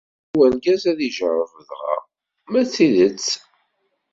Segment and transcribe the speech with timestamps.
[0.27, 1.95] Yebɣa urgaz ad ijereb dγa
[2.51, 3.27] ma s tidet.